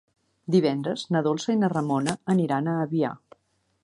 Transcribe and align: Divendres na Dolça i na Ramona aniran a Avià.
Divendres 0.53 1.03
na 1.15 1.21
Dolça 1.27 1.53
i 1.55 1.59
na 1.63 1.69
Ramona 1.73 2.15
aniran 2.35 2.71
a 2.73 2.77
Avià. 2.87 3.13